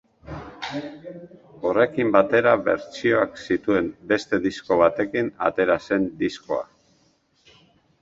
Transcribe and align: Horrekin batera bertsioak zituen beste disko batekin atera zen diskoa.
Horrekin 1.71 2.09
batera 2.15 2.55
bertsioak 2.71 3.39
zituen 3.43 3.93
beste 4.15 4.43
disko 4.49 4.81
batekin 4.83 5.33
atera 5.53 5.81
zen 5.87 6.13
diskoa. 6.27 6.63